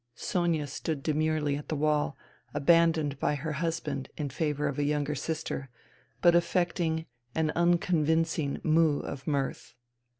[0.15, 2.17] Sonia stood demurely at the wall,
[2.55, 5.69] abandoned by her husband in favour of a younger sister,
[6.23, 9.75] but affect ing an unconvincing moue of mirth.